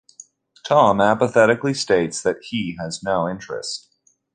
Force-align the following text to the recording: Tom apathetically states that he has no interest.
Tom 0.67 0.99
apathetically 0.99 1.75
states 1.75 2.23
that 2.23 2.37
he 2.41 2.75
has 2.79 3.03
no 3.03 3.29
interest. 3.29 3.93